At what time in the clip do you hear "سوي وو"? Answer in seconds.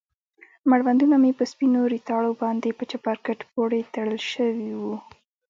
4.33-4.95